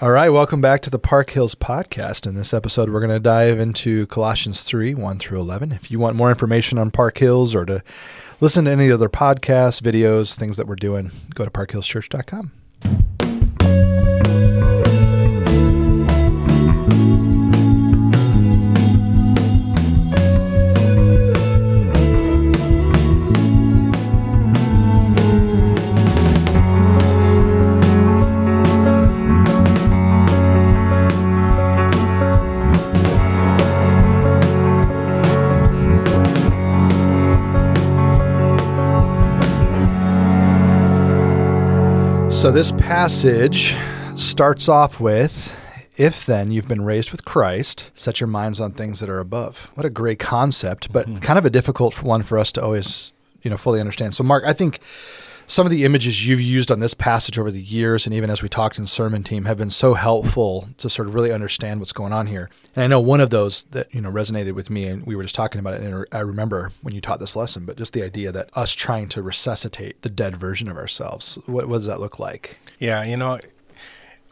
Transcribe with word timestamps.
All 0.00 0.12
right, 0.12 0.28
welcome 0.28 0.60
back 0.60 0.80
to 0.82 0.90
the 0.90 0.98
Park 1.00 1.30
Hills 1.30 1.56
podcast. 1.56 2.24
In 2.24 2.36
this 2.36 2.54
episode, 2.54 2.88
we're 2.88 3.00
going 3.00 3.10
to 3.10 3.18
dive 3.18 3.58
into 3.58 4.06
Colossians 4.06 4.62
3 4.62 4.94
1 4.94 5.18
through 5.18 5.40
11. 5.40 5.72
If 5.72 5.90
you 5.90 5.98
want 5.98 6.14
more 6.14 6.30
information 6.30 6.78
on 6.78 6.92
Park 6.92 7.18
Hills 7.18 7.52
or 7.52 7.64
to 7.64 7.82
listen 8.40 8.66
to 8.66 8.70
any 8.70 8.92
other 8.92 9.08
podcasts, 9.08 9.82
videos, 9.82 10.36
things 10.36 10.56
that 10.56 10.68
we're 10.68 10.76
doing, 10.76 11.10
go 11.34 11.44
to 11.44 11.50
parkhillschurch.com. 11.50 12.52
So 42.38 42.52
this 42.52 42.70
passage 42.70 43.74
starts 44.14 44.68
off 44.68 45.00
with 45.00 45.60
if 45.96 46.24
then 46.24 46.52
you've 46.52 46.68
been 46.68 46.84
raised 46.84 47.10
with 47.10 47.24
Christ, 47.24 47.90
set 47.94 48.20
your 48.20 48.28
minds 48.28 48.60
on 48.60 48.70
things 48.70 49.00
that 49.00 49.10
are 49.10 49.18
above. 49.18 49.72
What 49.74 49.84
a 49.84 49.90
great 49.90 50.20
concept, 50.20 50.92
but 50.92 51.08
mm-hmm. 51.08 51.16
kind 51.16 51.36
of 51.36 51.44
a 51.44 51.50
difficult 51.50 52.00
one 52.00 52.22
for 52.22 52.38
us 52.38 52.52
to 52.52 52.62
always, 52.62 53.10
you 53.42 53.50
know, 53.50 53.56
fully 53.56 53.80
understand. 53.80 54.14
So 54.14 54.22
Mark, 54.22 54.44
I 54.46 54.52
think 54.52 54.78
some 55.48 55.66
of 55.66 55.70
the 55.70 55.84
images 55.84 56.26
you've 56.26 56.42
used 56.42 56.70
on 56.70 56.78
this 56.78 56.92
passage 56.92 57.38
over 57.38 57.50
the 57.50 57.60
years, 57.60 58.04
and 58.04 58.14
even 58.14 58.28
as 58.28 58.42
we 58.42 58.50
talked 58.50 58.78
in 58.78 58.86
sermon 58.86 59.24
team, 59.24 59.46
have 59.46 59.56
been 59.56 59.70
so 59.70 59.94
helpful 59.94 60.68
to 60.76 60.90
sort 60.90 61.08
of 61.08 61.14
really 61.14 61.32
understand 61.32 61.80
what's 61.80 61.92
going 61.92 62.12
on 62.12 62.26
here. 62.26 62.50
And 62.76 62.84
I 62.84 62.86
know 62.86 63.00
one 63.00 63.20
of 63.20 63.30
those 63.30 63.64
that 63.64 63.92
you 63.92 64.02
know 64.02 64.12
resonated 64.12 64.52
with 64.52 64.68
me, 64.68 64.84
and 64.84 65.04
we 65.06 65.16
were 65.16 65.22
just 65.22 65.34
talking 65.34 65.58
about 65.58 65.74
it. 65.74 65.80
And 65.80 66.04
I 66.12 66.20
remember 66.20 66.70
when 66.82 66.94
you 66.94 67.00
taught 67.00 67.18
this 67.18 67.34
lesson, 67.34 67.64
but 67.64 67.78
just 67.78 67.94
the 67.94 68.02
idea 68.02 68.30
that 68.30 68.50
us 68.52 68.72
trying 68.74 69.08
to 69.08 69.22
resuscitate 69.22 70.02
the 70.02 70.10
dead 70.10 70.36
version 70.36 70.68
of 70.68 70.76
ourselves. 70.76 71.38
What, 71.46 71.66
what 71.66 71.78
does 71.78 71.86
that 71.86 71.98
look 71.98 72.18
like? 72.18 72.58
Yeah, 72.78 73.02
you 73.02 73.16
know, 73.16 73.40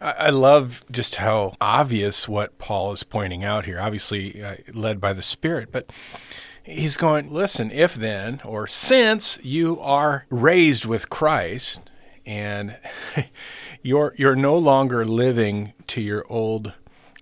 I 0.02 0.28
love 0.28 0.82
just 0.90 1.16
how 1.16 1.54
obvious 1.58 2.28
what 2.28 2.58
Paul 2.58 2.92
is 2.92 3.02
pointing 3.02 3.42
out 3.42 3.64
here. 3.64 3.80
Obviously, 3.80 4.42
uh, 4.44 4.56
led 4.74 5.00
by 5.00 5.14
the 5.14 5.22
Spirit, 5.22 5.72
but 5.72 5.90
he's 6.66 6.96
going, 6.96 7.32
listen, 7.32 7.70
if 7.70 7.94
then, 7.94 8.40
or 8.44 8.66
since 8.66 9.38
you 9.42 9.78
are 9.80 10.26
raised 10.30 10.84
with 10.84 11.08
Christ 11.08 11.80
and 12.26 12.76
you're, 13.82 14.14
you're 14.18 14.36
no 14.36 14.56
longer 14.58 15.04
living 15.04 15.72
to 15.88 16.00
your 16.00 16.24
old 16.28 16.74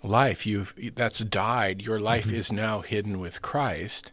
life, 0.03 0.47
you've, 0.47 0.75
that's 0.95 1.21
died, 1.21 1.83
your 1.83 2.01
life 2.01 2.27
mm-hmm. 2.27 2.37
is 2.37 2.51
now 2.51 2.81
hidden 2.81 3.21
with 3.21 3.43
Christ, 3.43 4.13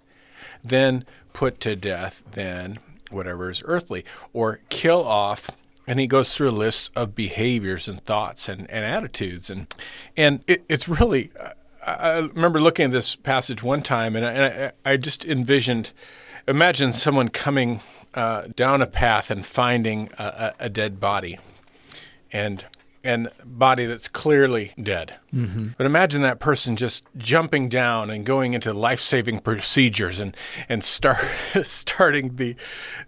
then 0.64 1.06
put 1.34 1.60
to 1.62 1.76
death 1.76 2.22
then 2.34 2.80
whatever 3.10 3.50
is 3.50 3.62
earthly, 3.66 4.06
or 4.34 4.60
kill 4.70 5.04
off 5.04 5.50
and 5.88 6.00
he 6.00 6.08
goes 6.08 6.36
through 6.36 6.50
a 6.50 6.52
list 6.52 6.92
of 6.95 7.16
behaviors 7.16 7.88
and 7.88 8.00
thoughts 8.02 8.48
and, 8.48 8.70
and 8.70 8.86
attitudes 8.86 9.50
and 9.50 9.73
and 10.16 10.44
it, 10.48 10.64
it's 10.70 10.88
really 10.88 11.32
I 11.86 12.18
remember 12.20 12.60
looking 12.60 12.86
at 12.86 12.92
this 12.92 13.16
passage 13.16 13.64
one 13.64 13.82
time, 13.82 14.16
and 14.16 14.26
I, 14.26 14.32
and 14.32 14.74
I, 14.86 14.92
I 14.92 14.98
just 14.98 15.26
envisioned, 15.26 15.92
imagine 16.48 16.94
someone 16.94 17.30
coming 17.30 17.82
uh, 18.14 18.44
down 18.56 18.82
a 18.82 18.88
path 18.88 19.32
and 19.32 19.46
finding 19.46 20.10
a, 20.18 20.54
a, 20.60 20.70
dead 20.70 21.00
body, 21.00 21.40
and 22.32 22.66
and 23.04 23.30
body 23.44 23.86
that's 23.86 24.08
clearly 24.08 24.73
dead. 24.82 25.16
Mm-hmm. 25.34 25.70
But 25.78 25.86
imagine 25.86 26.22
that 26.22 26.40
person 26.40 26.76
just 26.76 27.04
jumping 27.18 27.68
down 27.68 28.12
and 28.12 28.26
going 28.26 28.54
into 28.54 28.73
life 28.73 29.00
saving 29.00 29.40
procedures 29.40 30.20
and 30.20 30.36
and 30.70 30.84
start 30.84 31.26
starting 31.64 32.36
the 32.36 32.55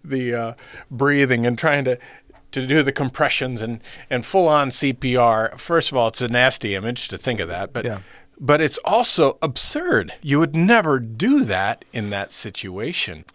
the 0.03 0.33
uh, 0.33 0.53
breathing 0.89 1.45
and 1.45 1.57
trying 1.57 1.83
to 1.85 1.99
to 2.53 2.65
do 2.65 2.81
the 2.81 2.91
compressions 2.91 3.61
and 3.61 3.81
and 4.09 4.25
full 4.25 4.47
on 4.47 4.69
CPR. 4.69 5.59
First 5.59 5.91
of 5.91 5.97
all, 5.97 6.07
it's 6.07 6.21
a 6.21 6.27
nasty 6.27 6.75
image 6.75 7.07
to 7.09 7.17
think 7.17 7.39
of 7.39 7.47
that, 7.49 7.73
but. 7.73 7.85
Yeah 7.85 7.99
but 8.39 8.61
it's 8.61 8.77
also 8.79 9.37
absurd. 9.41 10.13
You 10.21 10.39
would 10.39 10.55
never 10.55 10.99
do 10.99 11.43
that 11.45 11.85
in 11.93 12.09
that 12.09 12.31
situation. 12.31 13.25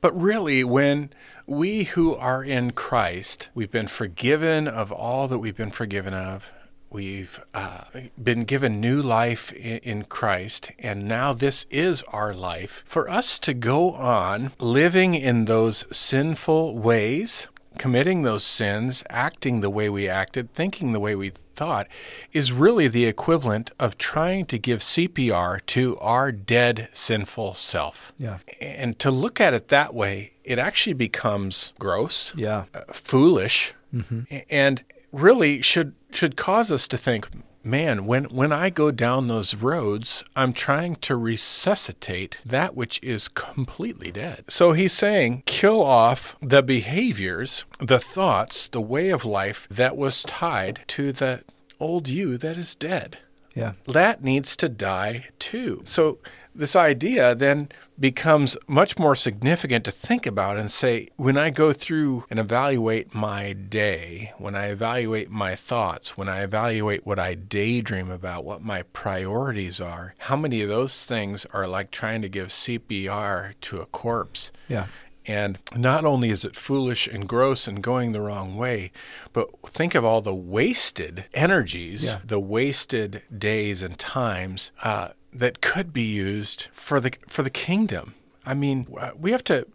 But 0.00 0.18
really, 0.18 0.62
when 0.64 1.10
we 1.46 1.84
who 1.84 2.14
are 2.14 2.44
in 2.44 2.72
Christ, 2.72 3.48
we've 3.54 3.70
been 3.70 3.88
forgiven 3.88 4.68
of 4.68 4.92
all 4.92 5.28
that 5.28 5.38
we've 5.38 5.56
been 5.56 5.70
forgiven 5.70 6.14
of. 6.14 6.52
We've 6.90 7.40
uh, 7.52 7.82
been 8.22 8.44
given 8.44 8.80
new 8.80 9.02
life 9.02 9.52
in, 9.52 9.78
in 9.78 10.04
Christ, 10.04 10.70
and 10.78 11.08
now 11.08 11.32
this 11.32 11.66
is 11.70 12.02
our 12.04 12.32
life. 12.32 12.84
For 12.86 13.10
us 13.10 13.38
to 13.40 13.54
go 13.54 13.92
on 13.92 14.52
living 14.60 15.14
in 15.14 15.46
those 15.46 15.84
sinful 15.90 16.78
ways, 16.78 17.48
committing 17.76 18.22
those 18.22 18.44
sins, 18.44 19.04
acting 19.08 19.60
the 19.60 19.70
way 19.70 19.88
we 19.88 20.08
acted, 20.08 20.52
thinking 20.52 20.92
the 20.92 21.00
way 21.00 21.14
we 21.14 21.32
thought, 21.54 21.86
is 22.32 22.52
really 22.52 22.88
the 22.88 23.06
equivalent 23.06 23.70
of 23.78 23.96
trying 23.98 24.46
to 24.46 24.58
give 24.58 24.80
CPR 24.80 25.64
to 25.66 25.96
our 25.98 26.30
dead 26.32 26.88
sinful 26.92 27.54
self. 27.54 28.12
Yeah. 28.18 28.38
And 28.60 28.98
to 28.98 29.10
look 29.10 29.40
at 29.40 29.54
it 29.54 29.68
that 29.68 29.94
way, 29.94 30.32
it 30.44 30.58
actually 30.58 30.94
becomes 30.94 31.72
gross, 31.78 32.34
yeah, 32.36 32.64
uh, 32.74 32.92
foolish, 32.92 33.74
mm-hmm. 33.92 34.22
and 34.48 34.84
really 35.12 35.60
should 35.62 35.94
should 36.12 36.36
cause 36.36 36.70
us 36.70 36.86
to 36.88 36.96
think, 36.96 37.28
man, 37.66 38.06
when, 38.06 38.24
when 38.24 38.52
I 38.52 38.70
go 38.70 38.90
down 38.90 39.28
those 39.28 39.54
roads, 39.54 40.24
I'm 40.34 40.52
trying 40.52 40.96
to 40.96 41.16
resuscitate 41.16 42.38
that 42.46 42.74
which 42.74 43.00
is 43.02 43.28
completely 43.28 44.12
dead. 44.12 44.44
So 44.48 44.72
he's 44.72 44.92
saying, 44.92 45.42
kill 45.46 45.82
off 45.82 46.36
the 46.40 46.62
behaviors, 46.62 47.64
the 47.80 47.98
thoughts, 47.98 48.68
the 48.68 48.80
way 48.80 49.10
of 49.10 49.24
life 49.24 49.66
that 49.70 49.96
was 49.96 50.22
tied 50.22 50.80
to 50.88 51.12
the 51.12 51.42
old 51.80 52.08
you 52.08 52.38
that 52.38 52.56
is 52.56 52.74
dead. 52.74 53.18
Yeah. 53.54 53.72
That 53.86 54.22
needs 54.22 54.54
to 54.56 54.68
die 54.68 55.28
too. 55.38 55.82
So 55.84 56.18
this 56.56 56.76
idea 56.76 57.34
then 57.34 57.68
becomes 57.98 58.56
much 58.66 58.98
more 58.98 59.16
significant 59.16 59.84
to 59.84 59.90
think 59.90 60.26
about 60.26 60.56
and 60.56 60.70
say, 60.70 61.08
when 61.16 61.36
I 61.36 61.50
go 61.50 61.72
through 61.72 62.24
and 62.28 62.38
evaluate 62.38 63.14
my 63.14 63.52
day, 63.52 64.32
when 64.38 64.54
I 64.54 64.66
evaluate 64.66 65.30
my 65.30 65.54
thoughts, 65.54 66.16
when 66.16 66.28
I 66.28 66.42
evaluate 66.42 67.06
what 67.06 67.18
I 67.18 67.34
daydream 67.34 68.10
about, 68.10 68.44
what 68.44 68.62
my 68.62 68.82
priorities 68.82 69.80
are, 69.80 70.14
how 70.18 70.36
many 70.36 70.62
of 70.62 70.68
those 70.68 71.04
things 71.04 71.46
are 71.46 71.66
like 71.66 71.90
trying 71.90 72.22
to 72.22 72.28
give 72.28 72.48
CPR 72.48 73.54
to 73.62 73.80
a 73.80 73.86
corpse? 73.86 74.50
Yeah. 74.68 74.86
And 75.26 75.58
not 75.74 76.04
only 76.04 76.30
is 76.30 76.44
it 76.44 76.56
foolish 76.56 77.08
and 77.08 77.28
gross 77.28 77.66
and 77.66 77.82
going 77.82 78.12
the 78.12 78.20
wrong 78.20 78.56
way, 78.56 78.92
but 79.32 79.48
think 79.68 79.94
of 79.94 80.04
all 80.04 80.22
the 80.22 80.34
wasted 80.34 81.24
energies, 81.34 82.04
yeah. 82.04 82.18
the 82.24 82.38
wasted 82.38 83.22
days 83.36 83.82
and 83.82 83.98
times 83.98 84.70
uh, 84.84 85.08
that 85.38 85.60
could 85.60 85.92
be 85.92 86.02
used 86.02 86.68
for 86.72 87.00
the 87.00 87.12
for 87.28 87.42
the 87.42 87.50
kingdom. 87.50 88.14
I 88.44 88.54
mean, 88.54 88.86
we 89.18 89.32
have 89.32 89.44
to 89.44 89.66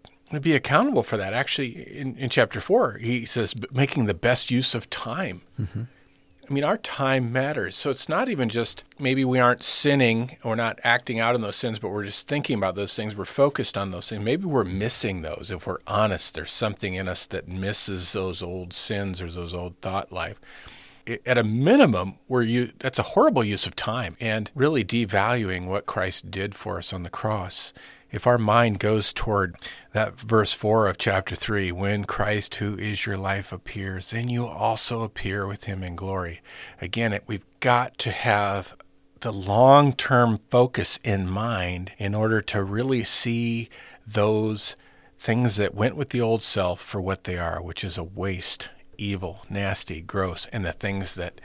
be 0.41 0.55
accountable 0.55 1.03
for 1.03 1.17
that. 1.17 1.33
Actually, 1.33 1.97
in, 1.97 2.15
in 2.17 2.29
chapter 2.29 2.61
four, 2.61 2.97
he 2.97 3.25
says 3.25 3.53
making 3.71 4.05
the 4.05 4.13
best 4.13 4.49
use 4.49 4.73
of 4.73 4.89
time. 4.89 5.41
Mm-hmm. 5.59 5.83
I 6.49 6.53
mean, 6.53 6.63
our 6.65 6.77
time 6.77 7.31
matters. 7.31 7.75
So 7.75 7.89
it's 7.89 8.09
not 8.09 8.27
even 8.27 8.49
just 8.49 8.83
maybe 8.99 9.23
we 9.23 9.39
aren't 9.39 9.63
sinning 9.63 10.37
or 10.43 10.55
not 10.55 10.79
acting 10.83 11.17
out 11.17 11.33
on 11.33 11.39
those 11.39 11.55
sins, 11.55 11.79
but 11.79 11.91
we're 11.91 12.03
just 12.03 12.27
thinking 12.27 12.57
about 12.57 12.75
those 12.75 12.93
things. 12.93 13.15
We're 13.15 13.23
focused 13.23 13.77
on 13.77 13.91
those 13.91 14.09
things. 14.09 14.21
Maybe 14.21 14.45
we're 14.45 14.65
missing 14.65 15.21
those. 15.21 15.49
If 15.49 15.65
we're 15.65 15.77
honest, 15.87 16.35
there's 16.35 16.51
something 16.51 16.93
in 16.95 17.07
us 17.07 17.25
that 17.27 17.47
misses 17.47 18.11
those 18.11 18.43
old 18.43 18.73
sins 18.73 19.21
or 19.21 19.31
those 19.31 19.53
old 19.53 19.77
thought 19.81 20.11
life 20.11 20.41
at 21.25 21.37
a 21.37 21.43
minimum, 21.43 22.15
where 22.27 22.41
you 22.41 22.71
that's 22.79 22.99
a 22.99 23.03
horrible 23.03 23.43
use 23.43 23.65
of 23.65 23.75
time 23.75 24.15
and 24.19 24.51
really 24.55 24.83
devaluing 24.83 25.67
what 25.67 25.85
Christ 25.85 26.31
did 26.31 26.55
for 26.55 26.77
us 26.77 26.93
on 26.93 27.03
the 27.03 27.09
cross. 27.09 27.73
If 28.11 28.27
our 28.27 28.37
mind 28.37 28.79
goes 28.79 29.13
toward 29.13 29.55
that 29.93 30.19
verse 30.19 30.51
4 30.51 30.87
of 30.87 30.97
chapter 30.97 31.33
3, 31.33 31.71
when 31.71 32.03
Christ, 32.03 32.55
who 32.55 32.77
is 32.77 33.05
your 33.05 33.17
life, 33.17 33.53
appears, 33.53 34.11
then 34.11 34.27
you 34.27 34.45
also 34.45 35.03
appear 35.03 35.47
with 35.47 35.63
him 35.63 35.81
in 35.81 35.95
glory. 35.95 36.41
Again, 36.81 37.13
it, 37.13 37.23
we've 37.25 37.45
got 37.61 37.97
to 37.99 38.11
have 38.11 38.75
the 39.21 39.31
long 39.31 39.93
term 39.93 40.41
focus 40.49 40.99
in 41.05 41.29
mind 41.29 41.93
in 41.97 42.13
order 42.13 42.41
to 42.41 42.63
really 42.63 43.05
see 43.05 43.69
those 44.05 44.75
things 45.17 45.55
that 45.55 45.75
went 45.75 45.95
with 45.95 46.09
the 46.09 46.19
old 46.19 46.43
self 46.43 46.81
for 46.81 46.99
what 46.99 47.23
they 47.23 47.37
are, 47.37 47.61
which 47.61 47.83
is 47.83 47.97
a 47.97 48.03
waste 48.03 48.69
evil, 49.01 49.45
nasty, 49.49 50.01
gross, 50.01 50.47
and 50.53 50.63
the 50.65 50.73
things 50.73 51.15
that 51.15 51.41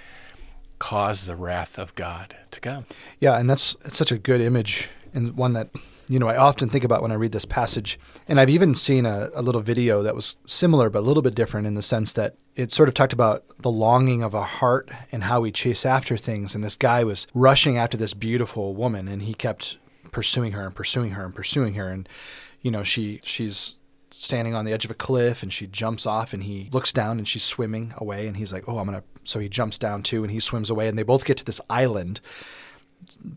cause 0.79 1.27
the 1.27 1.37
wrath 1.37 1.79
of 1.79 1.95
God 1.95 2.37
to 2.51 2.61
come. 2.61 2.87
Yeah, 3.19 3.39
and 3.39 3.49
that's 3.49 3.77
it's 3.85 3.97
such 3.97 4.13
a 4.13 4.19
good 4.19 4.41
image 4.41 4.91
and 5.15 5.37
one 5.37 5.55
that 5.55 5.71
You 6.09 6.21
know, 6.21 6.29
I 6.29 6.37
often 6.37 6.69
think 6.69 6.85
about 6.85 7.03
when 7.03 7.11
I 7.11 7.17
read 7.17 7.33
this 7.33 7.45
passage, 7.45 7.99
and 8.29 8.39
I've 8.39 8.51
even 8.51 8.77
seen 8.77 9.07
a, 9.07 9.29
a, 9.35 9.43
little 9.43 9.61
video 9.61 10.05
that 10.05 10.15
was 10.15 10.37
similar 10.47 10.89
but 10.89 11.01
a 11.01 11.09
little 11.09 11.23
bit 11.23 11.35
different 11.35 11.67
in 11.67 11.75
the 11.75 11.83
sense 11.83 12.13
that 12.13 12.37
it 12.55 12.71
sort 12.71 12.89
of 12.89 12.95
talked 12.95 13.13
about 13.13 13.45
the 13.59 13.73
longing 13.73 14.23
of 14.23 14.33
a 14.33 14.45
heart 14.45 14.89
and 15.11 15.25
how 15.25 15.41
we 15.41 15.51
chase 15.51 15.85
after 15.85 16.17
things. 16.17 16.55
And 16.55 16.63
this 16.63 16.77
guy 16.77 17.03
was 17.03 17.27
rushing 17.35 17.77
after 17.77 17.97
this 17.97 18.15
beautiful 18.15 18.73
woman, 18.73 19.09
and 19.09 19.23
he 19.23 19.35
kept 19.35 19.79
pursuing 20.13 20.53
her 20.53 20.65
and 20.65 20.77
pursuing 20.77 21.11
her 21.11 21.25
and 21.25 21.35
pursuing 21.35 21.75
her. 21.75 21.89
And, 21.89 22.09
you 22.63 22.71
know, 22.71 22.85
she 22.85 23.21
she's 23.25 23.75
standing 24.11 24.55
on 24.55 24.65
the 24.65 24.73
edge 24.73 24.85
of 24.85 24.91
a 24.91 24.95
cliff 24.95 25.43
and 25.43 25.53
she 25.53 25.67
jumps 25.67 26.07
off 26.07 26.33
and 26.33 26.45
he 26.45 26.69
looks 26.73 26.93
down 26.93 27.19
and 27.19 27.27
she's 27.27 27.43
swimming 27.43 27.93
away 27.97 28.27
and 28.27 28.37
he's 28.37 28.53
like, 28.53 28.65
"Oh, 28.69 28.79
I'm 28.79 28.87
going 28.87 28.99
to 29.01 29.05
so 29.25 29.41
he 29.41 29.49
jumps 29.49 29.79
down 29.79 30.03
too 30.03 30.23
and 30.23 30.31
he 30.31 30.41
swims 30.41 30.71
away 30.71 30.89
and 30.89 30.99
they 30.99 31.03
both 31.03 31.25
get 31.25 31.37
to 31.39 31.45
this 31.45 31.61
island 31.69 32.21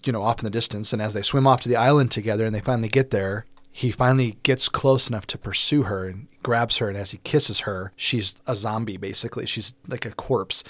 you 0.03 0.11
know, 0.11 0.23
off 0.23 0.39
in 0.39 0.45
the 0.45 0.49
distance. 0.49 0.93
And 0.93 1.01
as 1.01 1.13
they 1.13 1.21
swim 1.21 1.47
off 1.47 1.61
to 1.61 1.69
the 1.69 1.75
island 1.75 2.11
together 2.11 2.45
and 2.45 2.53
they 2.53 2.61
finally 2.61 2.87
get 2.87 3.11
there, 3.11 3.45
he 3.71 3.91
finally 3.91 4.37
gets 4.43 4.69
close 4.69 5.09
enough 5.09 5.27
to 5.27 5.37
pursue 5.37 5.83
her 5.83 6.07
and 6.07 6.27
grabs 6.43 6.77
her. 6.77 6.89
And 6.89 6.97
as 6.97 7.11
he 7.11 7.19
kisses 7.23 7.61
her, 7.61 7.91
she's 7.95 8.35
a 8.47 8.55
zombie, 8.55 8.97
basically. 8.97 9.45
She's 9.45 9.73
like 9.87 10.05
a 10.05 10.11
corpse. 10.11 10.63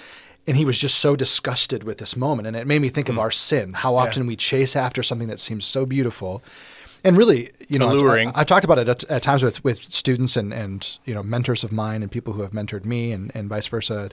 And 0.48 0.57
he 0.57 0.66
was 0.66 0.80
just 0.80 1.00
so 1.00 1.16
disgusted 1.16 1.84
with 1.84 2.00
this 2.00 2.16
moment. 2.16 2.48
And 2.48 2.56
it 2.57 2.68
made 2.68 2.81
me 2.81 2.90
think 2.90 3.07
mm. 3.07 3.12
of 3.12 3.16
hmm. 3.16 3.22
our 3.22 3.31
sin, 3.31 3.74
how 3.74 3.96
often 3.96 4.24
yeah. 4.24 4.30
we 4.30 4.36
chase 4.36 4.75
after 4.75 5.04
something 5.04 5.28
that 5.28 5.40
seems 5.40 5.66
so 5.66 5.86
beautiful 5.86 6.44
and 7.04 7.18
really, 7.18 7.51
you 7.68 7.80
know, 7.80 7.92
alluring. 7.92 8.30
I, 8.36 8.40
have 8.40 8.48
talked 8.48 8.63
about 8.63 8.78
it 8.78 8.88
at, 8.88 9.04
at, 9.06 9.22
times 9.22 9.44
with, 9.44 9.63
with 9.63 9.80
students 9.80 10.36
and, 10.36 10.54
and 10.54 10.98
you 11.06 11.13
know 11.13 11.24
mentors 11.24 11.63
of 11.63 11.72
mine 11.72 12.01
and 12.01 12.12
people 12.12 12.34
who 12.34 12.42
have 12.42 12.51
mentored 12.51 12.86
me 12.86 13.12
and, 13.12 13.31
and 13.36 13.50
vice 13.50 13.68
versa. 13.68 14.10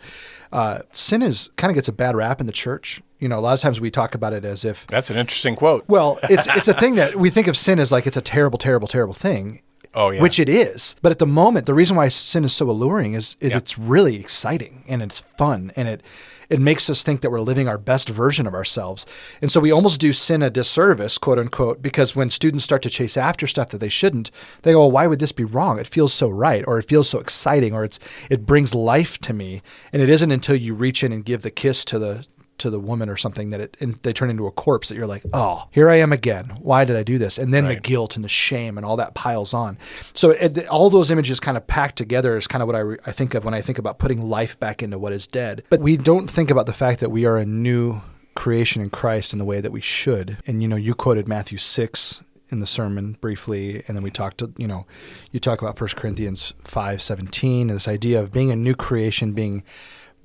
Uh, 0.53 0.81
sin 0.93 1.23
is 1.23 1.51
kind 1.57 1.71
of 1.71 1.75
gets 1.75 1.89
a 1.89 1.93
bad 1.93 2.15
rap 2.15 2.41
in 2.41 2.47
the 2.47 2.53
church. 2.53 3.03
You 3.19 3.29
know, 3.29 3.39
a 3.39 3.41
lot 3.41 3.55
of 3.55 3.61
times 3.61 3.81
we 3.81 3.91
talk 3.91 4.15
about 4.15 4.33
it 4.33 4.45
as 4.45 4.65
if 4.65 4.87
that's 4.87 5.11
an 5.11 5.17
interesting 5.17 5.57
quote. 5.57 5.85
Well, 5.89 6.19
it's 6.25 6.47
it's 6.49 6.69
a 6.69 6.75
thing 6.75 6.97
that 6.97 7.17
we 7.21 7.31
think 7.31 7.47
of 7.47 7.57
sin 7.57 7.79
as 7.79 7.91
like 7.91 8.07
it's 8.07 8.17
a 8.17 8.23
terrible, 8.23 8.59
terrible, 8.59 8.89
terrible 8.89 9.15
thing. 9.15 9.63
Oh 9.95 10.11
yeah, 10.11 10.21
which 10.21 10.39
it 10.39 10.49
is. 10.49 10.97
But 11.03 11.13
at 11.13 11.19
the 11.19 11.27
moment, 11.27 11.67
the 11.67 11.75
reason 11.75 11.97
why 11.97 12.09
sin 12.09 12.45
is 12.45 12.53
so 12.53 12.71
alluring 12.71 13.15
is 13.15 13.37
is 13.41 13.55
it's 13.55 13.79
really 13.79 14.17
exciting 14.17 14.85
and 14.87 15.03
it's 15.03 15.21
fun 15.39 15.73
and 15.77 15.89
it 15.89 16.03
it 16.49 16.59
makes 16.59 16.89
us 16.89 17.03
think 17.03 17.21
that 17.21 17.31
we're 17.31 17.41
living 17.41 17.69
our 17.69 17.79
best 17.79 18.09
version 18.09 18.47
of 18.47 18.55
ourselves. 18.55 19.07
And 19.41 19.51
so 19.51 19.61
we 19.61 19.71
almost 19.71 20.01
do 20.01 20.13
sin 20.13 20.43
a 20.43 20.51
disservice, 20.51 21.19
quote 21.19 21.39
unquote, 21.39 21.83
because 21.83 22.15
when 22.15 22.31
students 22.31 22.65
start 22.65 22.83
to 22.83 22.91
chase 22.91 23.17
after 23.17 23.47
stuff 23.47 23.71
that 23.71 23.79
they 23.79 23.89
shouldn't, 23.89 24.31
they 24.63 24.73
go, 24.73 24.81
well, 24.81 24.91
why 24.91 25.07
would 25.07 25.19
this 25.19 25.33
be 25.33 25.45
wrong? 25.45 25.79
It 25.79 25.87
feels 25.87 26.13
so 26.13 26.29
right, 26.29 26.65
or 26.67 26.79
it 26.79 26.89
feels 26.89 27.09
so 27.09 27.19
exciting, 27.19 27.73
or 27.73 27.85
it's 27.85 27.99
it 28.31 28.47
brings 28.47 28.75
life 28.75 29.19
to 29.19 29.33
me. 29.33 29.63
And 29.93 30.03
it 30.03 30.09
isn't 30.09 30.31
until 30.31 30.57
you 30.57 30.75
reach 30.75 31.03
in 31.03 31.13
and 31.13 31.25
give 31.25 31.43
the 31.43 31.51
kiss 31.51 31.85
to 31.87 31.99
the 31.99 32.27
to 32.59 32.71
the 32.71 32.81
woman 32.81 33.09
or 33.09 33.17
something 33.17 33.51
that 33.51 33.61
it 33.61 33.77
and 33.81 33.97
they 34.03 34.13
turn 34.13 34.31
into 34.31 34.47
a 34.47 34.51
corpse 34.51 34.89
that 34.89 34.97
you're 34.97 35.07
like, 35.07 35.25
oh, 35.33 35.69
here 35.71 35.89
I 35.89 35.97
am 35.97 36.13
again. 36.13 36.59
Why 36.61 36.85
did 36.85 36.97
I 36.97 37.03
do 37.03 37.19
this? 37.19 37.39
And 37.39 37.53
then 37.53 37.65
right. 37.65 37.75
the 37.75 37.81
guilt 37.81 38.17
and 38.17 38.25
the 38.25 38.29
shame 38.29 38.77
and 38.77 38.85
all 38.85 38.97
that 38.97 39.15
piles 39.15 39.55
on. 39.55 39.79
So 40.15 40.31
it, 40.31 40.67
all 40.69 40.91
those 40.91 41.11
images 41.11 41.41
kind 41.41 41.57
of 41.57 41.67
packed 41.67 41.97
together 41.97 42.37
is 42.37 42.47
kind 42.47 42.63
of 42.63 42.67
what 42.67 42.77
I, 42.77 42.81
re, 42.81 42.99
I 43.07 43.13
think 43.13 43.35
of 43.35 43.45
when 43.45 43.55
I 43.55 43.61
think 43.61 43.79
about 43.79 43.99
putting 43.99 44.23
life 44.23 44.59
back 44.59 44.83
into 44.83 44.99
what 44.99 45.13
is 45.13 45.27
dead. 45.27 45.63
But 45.71 45.81
we 45.81 45.97
don't 45.97 46.31
think 46.31 46.51
about 46.51 46.67
the 46.67 46.73
fact 46.73 47.01
that 47.01 47.11
we 47.11 47.27
are 47.27 47.39
a 47.39 47.47
new 47.47 48.01
creation 48.35 48.83
in 48.83 48.91
Christ 48.91 49.33
in 49.33 49.39
the 49.39 49.45
way 49.45 49.61
that 49.61 49.73
we 49.73 49.81
should. 49.81 50.39
And 50.47 50.63
you 50.63 50.69
know, 50.69 50.77
you 50.77 50.95
quoted 50.95 51.27
Matthew 51.27 51.59
six 51.59 52.23
in 52.49 52.61
the 52.61 52.67
sermon 52.67 53.17
briefly, 53.21 53.83
and 53.89 53.97
then 53.97 54.05
we 54.05 54.11
talked 54.11 54.39
to 54.39 54.53
you 54.57 54.69
know, 54.69 54.87
you 55.33 55.41
talk 55.41 55.61
about 55.61 55.81
1 55.81 55.91
Corinthians 55.97 56.55
five 56.63 57.03
seventeen, 57.03 57.71
and 57.71 57.77
this 57.77 57.89
idea 57.89 58.21
of 58.21 58.33
being 58.33 58.53
a 58.53 58.57
new 58.57 58.75
creation, 58.75 59.33
being 59.33 59.65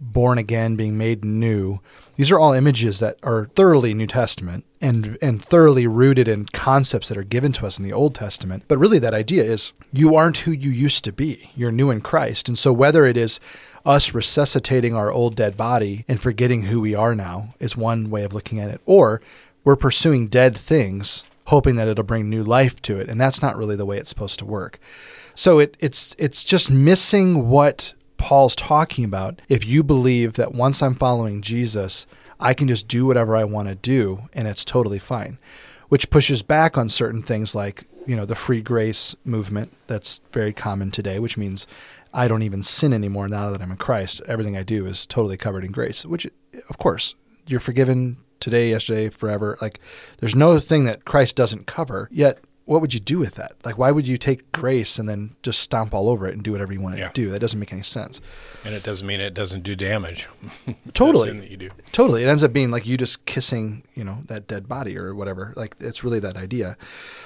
born 0.01 0.37
again, 0.37 0.75
being 0.75 0.97
made 0.97 1.23
new. 1.23 1.79
These 2.15 2.31
are 2.31 2.39
all 2.39 2.53
images 2.53 2.99
that 2.99 3.17
are 3.23 3.49
thoroughly 3.55 3.93
New 3.93 4.07
Testament 4.07 4.65
and 4.81 5.17
and 5.21 5.43
thoroughly 5.43 5.87
rooted 5.87 6.27
in 6.27 6.47
concepts 6.47 7.07
that 7.07 7.17
are 7.17 7.23
given 7.23 7.51
to 7.53 7.65
us 7.65 7.77
in 7.77 7.83
the 7.83 7.93
Old 7.93 8.15
Testament. 8.15 8.63
But 8.67 8.79
really 8.79 8.99
that 8.99 9.13
idea 9.13 9.43
is 9.43 9.73
you 9.93 10.15
aren't 10.15 10.37
who 10.37 10.51
you 10.51 10.71
used 10.71 11.03
to 11.05 11.11
be. 11.11 11.51
You're 11.55 11.71
new 11.71 11.91
in 11.91 12.01
Christ. 12.01 12.49
And 12.49 12.57
so 12.57 12.73
whether 12.73 13.05
it 13.05 13.15
is 13.15 13.39
us 13.85 14.13
resuscitating 14.13 14.93
our 14.93 15.11
old 15.11 15.35
dead 15.35 15.55
body 15.55 16.05
and 16.07 16.21
forgetting 16.21 16.63
who 16.63 16.81
we 16.81 16.93
are 16.93 17.15
now 17.15 17.53
is 17.59 17.77
one 17.77 18.09
way 18.09 18.23
of 18.23 18.33
looking 18.33 18.59
at 18.59 18.69
it. 18.69 18.81
Or 18.85 19.21
we're 19.63 19.75
pursuing 19.75 20.27
dead 20.27 20.57
things 20.57 21.23
hoping 21.51 21.75
that 21.75 21.87
it'll 21.87 22.03
bring 22.03 22.29
new 22.29 22.43
life 22.43 22.81
to 22.81 22.99
it. 22.99 23.09
And 23.09 23.19
that's 23.19 23.41
not 23.41 23.57
really 23.57 23.75
the 23.75 23.85
way 23.85 23.97
it's 23.97 24.09
supposed 24.09 24.39
to 24.39 24.45
work. 24.45 24.79
So 25.35 25.59
it, 25.59 25.75
it's 25.79 26.15
it's 26.17 26.43
just 26.43 26.69
missing 26.69 27.49
what 27.49 27.93
Paul's 28.21 28.55
talking 28.55 29.03
about, 29.03 29.41
if 29.49 29.65
you 29.65 29.83
believe 29.83 30.33
that 30.33 30.53
once 30.53 30.83
I'm 30.83 30.93
following 30.93 31.41
Jesus, 31.41 32.05
I 32.39 32.53
can 32.53 32.67
just 32.67 32.87
do 32.87 33.07
whatever 33.07 33.35
I 33.35 33.45
want 33.45 33.67
to 33.67 33.73
do 33.73 34.29
and 34.31 34.47
it's 34.47 34.63
totally 34.63 34.99
fine, 34.99 35.39
which 35.89 36.11
pushes 36.11 36.43
back 36.43 36.77
on 36.77 36.87
certain 36.87 37.23
things 37.23 37.55
like, 37.55 37.85
you 38.05 38.15
know, 38.15 38.25
the 38.25 38.35
free 38.35 38.61
grace 38.61 39.15
movement 39.25 39.75
that's 39.87 40.21
very 40.31 40.53
common 40.53 40.91
today, 40.91 41.17
which 41.17 41.35
means 41.35 41.65
I 42.13 42.27
don't 42.27 42.43
even 42.43 42.61
sin 42.61 42.93
anymore 42.93 43.27
now 43.27 43.49
that 43.49 43.59
I'm 43.59 43.71
in 43.71 43.77
Christ. 43.77 44.21
Everything 44.27 44.55
I 44.55 44.63
do 44.63 44.85
is 44.85 45.07
totally 45.07 45.35
covered 45.35 45.63
in 45.63 45.71
grace, 45.71 46.05
which, 46.05 46.27
of 46.69 46.77
course, 46.77 47.15
you're 47.47 47.59
forgiven 47.59 48.17
today, 48.39 48.69
yesterday, 48.69 49.09
forever. 49.09 49.57
Like, 49.61 49.79
there's 50.19 50.35
no 50.35 50.59
thing 50.59 50.83
that 50.83 51.05
Christ 51.05 51.35
doesn't 51.35 51.65
cover. 51.65 52.07
Yet, 52.11 52.37
what 52.65 52.81
would 52.81 52.93
you 52.93 52.99
do 52.99 53.19
with 53.19 53.35
that? 53.35 53.53
Like, 53.65 53.77
why 53.77 53.91
would 53.91 54.07
you 54.07 54.17
take 54.17 54.51
grace 54.51 54.99
and 54.99 55.09
then 55.09 55.35
just 55.41 55.59
stomp 55.59 55.93
all 55.93 56.09
over 56.09 56.27
it 56.27 56.35
and 56.35 56.43
do 56.43 56.51
whatever 56.51 56.71
you 56.71 56.81
want 56.81 56.97
yeah. 56.97 57.07
to 57.07 57.13
do? 57.13 57.31
That 57.31 57.39
doesn't 57.39 57.59
make 57.59 57.73
any 57.73 57.81
sense. 57.81 58.21
And 58.63 58.75
it 58.75 58.83
doesn't 58.83 59.05
mean 59.05 59.19
it 59.19 59.33
doesn't 59.33 59.63
do 59.63 59.75
damage. 59.75 60.27
totally. 60.93 61.31
that 61.31 61.49
you 61.49 61.57
do. 61.57 61.69
Totally. 61.91 62.23
It 62.23 62.27
ends 62.27 62.43
up 62.43 62.53
being 62.53 62.71
like 62.71 62.85
you 62.85 62.97
just 62.97 63.25
kissing, 63.25 63.83
you 63.95 64.03
know, 64.03 64.19
that 64.25 64.47
dead 64.47 64.67
body 64.67 64.97
or 64.97 65.15
whatever. 65.15 65.53
Like, 65.55 65.75
it's 65.79 66.03
really 66.03 66.19
that 66.19 66.37
idea. 66.37 66.77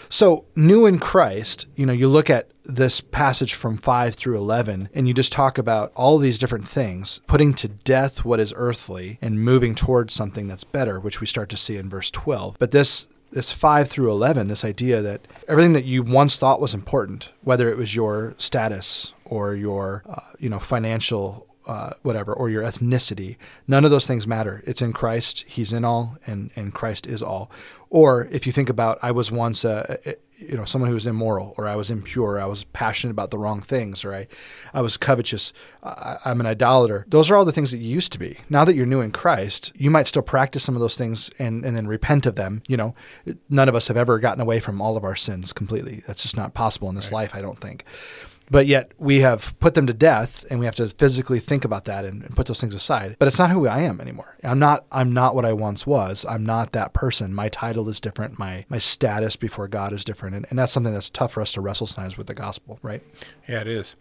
So, 0.08 0.46
new 0.56 0.86
in 0.86 1.00
Christ, 1.00 1.68
you 1.76 1.86
know, 1.86 1.94
you 1.94 2.08
look 2.08 2.30
at 2.30 2.50
this 2.64 3.02
passage 3.02 3.54
from 3.54 3.78
5 3.78 4.16
through 4.16 4.38
11 4.38 4.90
and 4.94 5.08
you 5.08 5.14
just 5.14 5.32
talk 5.32 5.58
about 5.58 5.92
all 5.96 6.18
these 6.18 6.40
different 6.40 6.68
things, 6.68 7.22
putting 7.28 7.54
to 7.56 7.68
death 7.68 8.26
what 8.26 8.40
is 8.40 8.54
earthly 8.56 9.20
and 9.22 9.44
moving 9.44 9.76
towards 9.76 10.14
something 10.14 10.48
that's 10.48 10.64
better, 10.64 11.00
which 11.00 11.22
we 11.22 11.28
start 11.28 11.50
to 11.50 11.58
see 11.58 11.78
in 11.78 11.90
verse 11.90 12.10
12. 12.10 12.56
But 12.58 12.72
this 12.72 13.08
this 13.32 13.52
5 13.52 13.90
through 13.90 14.12
11 14.12 14.48
this 14.48 14.64
idea 14.64 15.02
that 15.02 15.28
everything 15.48 15.74
that 15.74 15.86
you 15.86 16.04
once 16.04 16.38
thought 16.38 16.62
was 16.62 16.74
important 16.74 17.32
whether 17.42 17.70
it 17.70 17.78
was 17.78 17.96
your 17.96 18.36
status 18.38 19.14
or 19.26 19.56
your 19.56 20.04
uh, 20.08 20.22
you 20.40 20.50
know 20.50 20.60
financial 20.60 21.48
uh, 21.68 21.92
whatever 22.04 22.34
or 22.34 22.50
your 22.50 22.64
ethnicity 22.64 23.38
none 23.68 23.84
of 23.84 23.92
those 23.92 24.06
things 24.06 24.28
matter. 24.28 24.62
It's 24.68 24.82
in 24.82 24.94
christ. 24.94 25.44
He's 25.48 25.74
in 25.74 25.84
all 25.84 26.18
and 26.28 26.52
and 26.56 26.74
christ 26.74 27.08
is 27.08 27.24
all. 27.24 27.50
Or 27.90 28.28
if 28.32 28.46
you 28.46 28.52
think 28.52 28.70
about 28.70 29.00
i 29.02 29.12
was 29.12 29.32
once 29.32 29.66
a, 29.66 29.98
you 30.38 30.56
know 30.56 30.66
someone 30.66 30.90
who 30.90 30.94
was 30.94 31.08
immoral 31.08 31.54
or 31.58 31.68
I 31.68 31.76
was 31.76 31.90
impure, 31.90 32.34
or 32.34 32.40
I 32.40 32.46
was 32.46 32.64
passionate 32.66 33.12
about 33.12 33.32
the 33.32 33.38
wrong 33.38 33.62
things, 33.62 34.04
or 34.04 34.14
I, 34.14 34.28
I 34.74 34.82
was 34.82 34.98
covetous, 34.98 35.54
I, 35.84 36.18
I'm 36.26 36.40
an 36.40 36.46
idolater. 36.46 37.06
Those 37.08 37.30
are 37.30 37.36
all 37.36 37.46
the 37.46 37.52
things 37.52 37.72
that 37.72 37.78
you 37.78 37.90
used 37.90 38.12
to 38.14 38.20
be. 38.20 38.40
Now 38.50 38.66
that 38.66 38.76
you're 38.76 38.86
new 38.86 39.02
in 39.02 39.12
Christ, 39.12 39.72
you 39.76 39.90
might 39.90 40.08
still 40.08 40.22
practice 40.22 40.64
some 40.64 40.76
of 40.76 40.82
those 40.82 40.98
things 40.98 41.30
and 41.40 41.66
and 41.66 41.76
then 41.76 41.88
repent 41.88 42.26
of 42.26 42.36
them. 42.36 42.64
You 42.68 42.78
know, 42.78 42.96
none 43.50 43.70
of 43.70 43.76
us 43.76 43.88
have 43.88 43.98
ever 43.98 44.20
gotten 44.20 44.42
away 44.42 44.60
from 44.60 44.82
all 44.82 44.98
of 44.98 45.04
our 45.04 45.16
sins 45.16 45.54
completely. 45.54 46.04
That's 46.08 46.24
just 46.24 46.38
not 46.38 46.54
possible 46.54 46.90
in 46.90 46.96
this 46.96 47.12
right. 47.12 47.24
life, 47.24 47.36
I 47.36 47.42
don't 47.42 47.60
think 47.60 47.86
but 48.50 48.68
yet 48.68 48.92
we 48.98 49.22
have 49.22 49.58
put 49.60 49.74
them 49.74 49.88
to 49.88 49.94
death 49.94 50.46
and 50.50 50.60
we 50.60 50.66
have 50.66 50.76
to 50.76 50.88
physically 50.90 51.40
think 51.40 51.66
about 51.66 51.86
that 51.86 52.06
and, 52.06 52.24
and, 52.24 52.36
put 52.36 52.48
those 52.48 52.62
things 52.62 52.76
aside. 52.76 53.16
But 53.20 53.28
it's 53.28 53.40
not 53.40 53.52
who 53.52 53.68
i 53.68 53.80
am 53.82 54.02
anymore. 54.02 54.38
I'm 54.44 54.60
not 54.60 54.86
i'm 54.92 55.14
not 55.14 55.36
what 55.36 55.46
i 55.46 55.54
once 55.54 55.88
was. 55.88 56.26
I'm 56.28 56.46
not 56.46 56.72
that 56.74 56.94
person. 56.94 57.34
My 57.34 57.50
title 57.50 57.90
is 57.90 58.00
different. 58.00 58.38
My 58.38 58.66
my 58.70 58.78
status 58.78 59.36
before 59.36 59.68
god 59.68 59.94
is 59.94 60.06
different. 60.06 60.36
And, 60.36 60.46
and 60.50 60.60
that's 60.60 60.72
something 60.72 60.94
that's 60.94 61.10
tough 61.10 61.34
for 61.34 61.42
us 61.42 61.54
to 61.54 61.62
wrestle 61.62 61.88
sometimes 61.88 62.18
with 62.18 62.28
the 62.28 62.34
gospel 62.34 62.80
right? 62.82 63.02
Yeah 63.48 63.62
it 63.62 63.68
is 63.68 63.96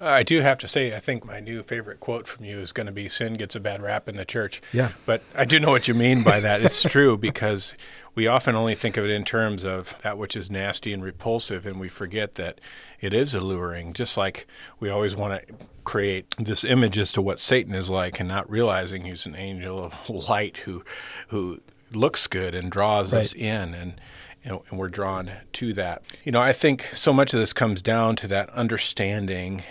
Uh, 0.00 0.08
I 0.08 0.22
do 0.22 0.40
have 0.40 0.56
to 0.58 0.68
say, 0.68 0.96
I 0.96 0.98
think 0.98 1.26
my 1.26 1.40
new 1.40 1.62
favorite 1.62 2.00
quote 2.00 2.26
from 2.26 2.44
you 2.44 2.58
is 2.58 2.72
going 2.72 2.86
to 2.86 2.92
be 2.92 3.08
"Sin 3.08 3.34
gets 3.34 3.54
a 3.54 3.60
bad 3.60 3.82
rap 3.82 4.08
in 4.08 4.16
the 4.16 4.24
church." 4.24 4.62
Yeah, 4.72 4.92
but 5.04 5.22
I 5.34 5.44
do 5.44 5.60
know 5.60 5.70
what 5.70 5.88
you 5.88 5.94
mean 5.94 6.22
by 6.22 6.40
that. 6.40 6.62
It's 6.62 6.82
true 6.82 7.18
because 7.18 7.74
we 8.14 8.26
often 8.26 8.56
only 8.56 8.74
think 8.74 8.96
of 8.96 9.04
it 9.04 9.10
in 9.10 9.24
terms 9.24 9.62
of 9.62 10.00
that 10.02 10.16
which 10.16 10.36
is 10.36 10.50
nasty 10.50 10.94
and 10.94 11.04
repulsive, 11.04 11.66
and 11.66 11.78
we 11.78 11.88
forget 11.88 12.36
that 12.36 12.62
it 13.00 13.12
is 13.12 13.34
alluring. 13.34 13.92
Just 13.92 14.16
like 14.16 14.46
we 14.78 14.88
always 14.88 15.14
want 15.16 15.46
to 15.46 15.54
create 15.84 16.34
this 16.38 16.64
image 16.64 16.96
as 16.96 17.12
to 17.12 17.20
what 17.20 17.38
Satan 17.38 17.74
is 17.74 17.90
like, 17.90 18.20
and 18.20 18.28
not 18.28 18.48
realizing 18.50 19.04
he's 19.04 19.26
an 19.26 19.36
angel 19.36 19.84
of 19.84 20.08
light 20.28 20.58
who 20.58 20.82
who 21.28 21.60
looks 21.92 22.26
good 22.26 22.54
and 22.54 22.70
draws 22.70 23.12
right. 23.12 23.20
us 23.20 23.34
in, 23.34 23.74
and, 23.74 24.00
and 24.44 24.60
we're 24.72 24.88
drawn 24.88 25.30
to 25.52 25.74
that. 25.74 26.02
You 26.24 26.32
know, 26.32 26.40
I 26.40 26.54
think 26.54 26.88
so 26.94 27.12
much 27.12 27.34
of 27.34 27.40
this 27.40 27.52
comes 27.52 27.82
down 27.82 28.16
to 28.16 28.28
that 28.28 28.48
understanding 28.50 29.62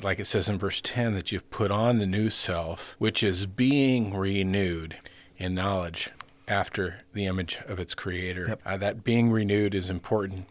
like 0.00 0.20
it 0.20 0.26
says 0.26 0.48
in 0.48 0.58
verse 0.58 0.80
10 0.80 1.14
that 1.14 1.32
you've 1.32 1.50
put 1.50 1.70
on 1.70 1.98
the 1.98 2.06
new 2.06 2.30
self 2.30 2.94
which 2.98 3.22
is 3.22 3.46
being 3.46 4.14
renewed 4.14 4.96
in 5.38 5.54
knowledge 5.54 6.10
after 6.48 7.00
the 7.12 7.26
image 7.26 7.60
of 7.66 7.78
its 7.78 7.94
creator. 7.94 8.46
Yep. 8.48 8.60
Uh, 8.64 8.76
that 8.76 9.04
being 9.04 9.30
renewed 9.30 9.74
is 9.74 9.90
important. 9.90 10.48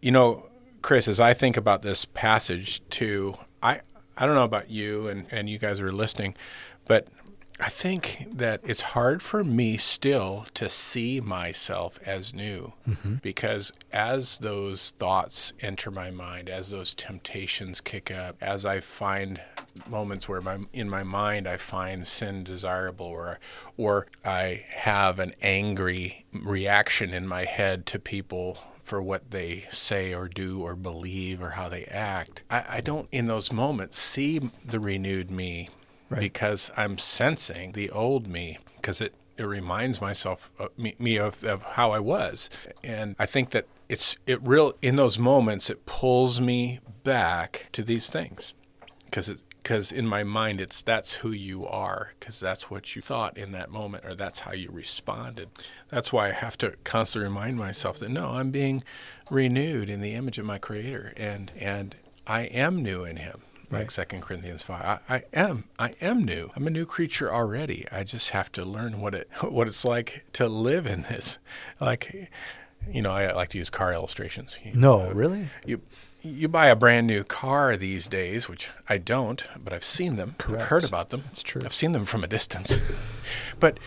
You 0.00 0.12
know, 0.12 0.46
Chris, 0.82 1.08
as 1.08 1.18
I 1.18 1.32
think 1.34 1.56
about 1.56 1.82
this 1.82 2.04
passage 2.04 2.82
too, 2.90 3.36
I 3.62 3.80
I 4.16 4.26
don't 4.26 4.34
know 4.34 4.44
about 4.44 4.70
you 4.70 5.08
and, 5.08 5.26
and 5.30 5.48
you 5.48 5.58
guys 5.58 5.80
are 5.80 5.90
listening, 5.90 6.34
but 6.84 7.08
I 7.60 7.68
think 7.68 8.26
that 8.32 8.60
it's 8.64 8.82
hard 8.82 9.22
for 9.22 9.44
me 9.44 9.76
still 9.76 10.46
to 10.54 10.68
see 10.68 11.20
myself 11.20 12.00
as 12.04 12.34
new 12.34 12.72
mm-hmm. 12.86 13.14
because 13.16 13.72
as 13.92 14.38
those 14.38 14.90
thoughts 14.90 15.52
enter 15.60 15.92
my 15.92 16.10
mind, 16.10 16.48
as 16.48 16.70
those 16.70 16.94
temptations 16.94 17.80
kick 17.80 18.10
up, 18.10 18.36
as 18.40 18.66
I 18.66 18.80
find 18.80 19.40
moments 19.88 20.28
where 20.28 20.40
my 20.40 20.58
in 20.72 20.88
my 20.88 21.02
mind 21.02 21.48
I 21.48 21.56
find 21.56 22.06
sin 22.06 22.44
desirable 22.44 23.06
or 23.06 23.38
or 23.76 24.06
I 24.24 24.66
have 24.70 25.18
an 25.18 25.34
angry 25.40 26.26
reaction 26.32 27.12
in 27.12 27.26
my 27.26 27.44
head 27.44 27.86
to 27.86 27.98
people 27.98 28.58
for 28.82 29.00
what 29.00 29.30
they 29.30 29.64
say 29.70 30.12
or 30.12 30.28
do 30.28 30.60
or 30.60 30.76
believe 30.76 31.40
or 31.40 31.50
how 31.50 31.68
they 31.68 31.84
act. 31.84 32.42
I, 32.50 32.64
I 32.68 32.80
don't 32.80 33.08
in 33.12 33.26
those 33.26 33.52
moments 33.52 33.98
see 33.98 34.50
the 34.64 34.80
renewed 34.80 35.30
me 35.30 35.70
because 36.20 36.70
I'm 36.76 36.98
sensing 36.98 37.72
the 37.72 37.90
old 37.90 38.26
me 38.26 38.58
because 38.76 39.00
it, 39.00 39.14
it 39.36 39.44
reminds 39.44 40.00
myself 40.00 40.50
of 40.58 40.76
me, 40.78 40.94
me 40.98 41.16
of, 41.16 41.42
of 41.44 41.62
how 41.62 41.92
I 41.92 41.98
was. 41.98 42.48
And 42.82 43.16
I 43.18 43.26
think 43.26 43.50
that 43.50 43.66
it's 43.88 44.16
it 44.26 44.40
real 44.42 44.74
in 44.80 44.96
those 44.96 45.18
moments 45.18 45.68
it 45.68 45.86
pulls 45.86 46.40
me 46.40 46.80
back 47.02 47.68
to 47.72 47.82
these 47.82 48.08
things. 48.08 48.54
Because 49.04 49.28
it 49.28 49.38
because 49.64 49.90
in 49.90 50.06
my 50.06 50.22
mind 50.22 50.60
it's 50.60 50.82
that's 50.82 51.14
who 51.16 51.30
you 51.30 51.66
are 51.66 52.12
because 52.20 52.38
that's 52.38 52.70
what 52.70 52.94
you 52.94 53.00
thought 53.00 53.38
in 53.38 53.52
that 53.52 53.70
moment 53.70 54.04
or 54.04 54.14
that's 54.14 54.40
how 54.40 54.52
you 54.52 54.70
responded. 54.70 55.48
That's 55.88 56.12
why 56.12 56.28
i 56.28 56.32
have 56.32 56.58
to 56.58 56.74
constantly 56.84 57.28
remind 57.28 57.56
myself 57.56 57.98
that 57.98 58.10
no 58.10 58.30
i'm 58.30 58.50
being 58.50 58.82
renewed 59.30 59.88
in 59.88 60.02
the 60.02 60.14
image 60.14 60.38
of 60.38 60.44
my 60.44 60.58
creator 60.58 61.14
and 61.16 61.50
and 61.58 61.96
i 62.26 62.42
am 62.42 62.82
new 62.82 63.04
in 63.04 63.16
him 63.16 63.40
like 63.70 63.90
Second 63.90 64.22
Corinthians 64.22 64.62
five. 64.62 65.00
I, 65.08 65.14
I 65.16 65.22
am 65.32 65.64
I 65.78 65.94
am 66.00 66.24
new. 66.24 66.50
I'm 66.54 66.66
a 66.66 66.70
new 66.70 66.86
creature 66.86 67.32
already. 67.32 67.86
I 67.90 68.04
just 68.04 68.30
have 68.30 68.50
to 68.52 68.64
learn 68.64 69.00
what 69.00 69.14
it 69.14 69.28
what 69.42 69.66
it's 69.66 69.84
like 69.84 70.24
to 70.34 70.48
live 70.48 70.86
in 70.86 71.02
this. 71.02 71.38
Like 71.80 72.30
you 72.90 73.02
know, 73.02 73.12
I 73.12 73.32
like 73.32 73.48
to 73.50 73.58
use 73.58 73.70
car 73.70 73.92
illustrations. 73.92 74.58
You 74.62 74.74
No, 74.74 75.10
really? 75.10 75.48
you 75.64 75.80
you 76.22 76.48
buy 76.48 76.66
a 76.66 76.76
brand 76.76 77.06
new 77.06 77.22
car 77.22 77.76
these 77.76 78.08
days, 78.08 78.48
which 78.48 78.70
I 78.88 78.98
don't, 78.98 79.44
but 79.62 79.72
I've 79.72 79.84
seen 79.84 80.16
them. 80.16 80.36
I've 80.48 80.62
heard 80.62 80.84
about 80.84 81.10
them. 81.10 81.24
That's 81.26 81.42
true. 81.42 81.60
I've 81.64 81.74
seen 81.74 81.92
them 81.92 82.06
from 82.06 82.24
a 82.24 82.26
distance. 82.26 82.78
but 83.60 83.78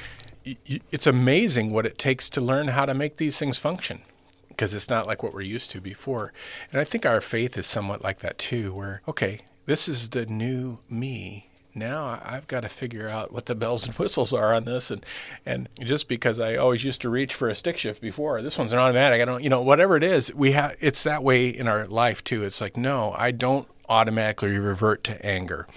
it's 0.46 1.08
amazing 1.08 1.74
what 1.74 1.86
it 1.86 1.98
takes 1.98 2.30
to 2.30 2.40
learn 2.42 2.70
how 2.70 2.86
to 2.86 2.94
make 2.94 3.18
these 3.18 3.38
things 3.38 3.58
function 3.58 4.04
because 4.48 4.74
it's 4.74 4.90
not 4.90 5.06
like 5.06 5.22
what 5.22 5.34
we're 5.34 5.42
used 5.42 5.72
to 5.72 5.82
before. 5.82 6.32
And 6.72 6.80
I 6.80 6.84
think 6.84 7.06
our 7.06 7.22
faith 7.22 7.58
is 7.58 7.66
somewhat 7.68 8.02
like 8.02 8.20
that 8.20 8.38
too, 8.38 8.74
where, 8.74 9.02
okay, 9.08 9.42
this 9.68 9.88
is 9.88 10.10
the 10.10 10.26
new 10.26 10.80
me. 10.90 11.50
Now 11.76 12.20
I've 12.26 12.48
got 12.48 12.62
to 12.62 12.70
figure 12.70 13.08
out 13.08 13.32
what 13.32 13.46
the 13.46 13.54
bells 13.54 13.86
and 13.86 13.96
whistles 13.98 14.34
are 14.34 14.56
on 14.56 14.66
this, 14.66 14.90
and 14.90 15.06
and 15.46 15.70
just 15.80 16.08
because 16.08 16.40
I 16.40 16.56
always 16.56 16.84
used 16.84 17.02
to 17.02 17.10
reach 17.10 17.36
for 17.36 17.48
a 17.50 17.54
stick 17.54 17.78
shift 17.78 18.02
before, 18.02 18.42
this 18.42 18.58
one's 18.58 18.74
an 18.74 18.80
automatic. 18.80 19.22
I 19.22 19.26
don't, 19.26 19.44
you 19.44 19.50
know, 19.50 19.62
whatever 19.62 19.96
it 19.96 20.04
is, 20.04 20.34
we 20.34 20.54
have. 20.54 20.76
It's 20.80 21.04
that 21.04 21.24
way 21.24 21.50
in 21.50 21.68
our 21.68 21.86
life 21.86 22.24
too. 22.24 22.44
It's 22.44 22.60
like 22.60 22.76
no, 22.76 23.14
I 23.16 23.30
don't 23.30 23.68
automatically 23.88 24.58
revert 24.58 25.04
to 25.04 25.24
anger, 25.24 25.68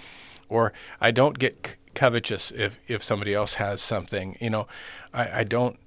or 0.49 0.73
I 0.99 1.11
don't 1.11 1.37
get 1.37 1.75
covetous 1.93 2.51
if 2.51 2.79
if 2.87 3.03
somebody 3.03 3.35
else 3.35 3.55
has 3.55 3.81
something. 3.81 4.37
You 4.41 4.49
know, 4.49 4.67
I, 5.13 5.41
I 5.41 5.43
don't 5.43 5.77